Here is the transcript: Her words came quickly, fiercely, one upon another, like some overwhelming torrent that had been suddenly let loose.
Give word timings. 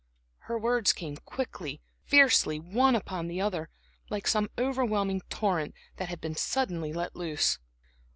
Her 0.49 0.57
words 0.57 0.93
came 0.93 1.17
quickly, 1.17 1.79
fiercely, 2.05 2.59
one 2.59 2.95
upon 2.95 3.29
another, 3.29 3.69
like 4.09 4.25
some 4.27 4.49
overwhelming 4.57 5.21
torrent 5.29 5.75
that 5.97 6.09
had 6.09 6.19
been 6.19 6.35
suddenly 6.35 6.91
let 6.91 7.15
loose. 7.15 7.59